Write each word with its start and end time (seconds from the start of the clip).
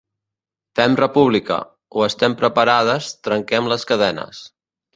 Fem 0.79 0.95
República’ 0.99 1.57
o 1.99 2.07
‘Estem 2.07 2.37
preparades, 2.41 3.13
trenquem 3.29 3.73
les 3.75 3.89
cadenes’. 3.93 4.45